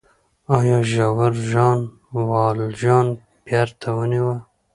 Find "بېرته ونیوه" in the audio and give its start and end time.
3.45-4.35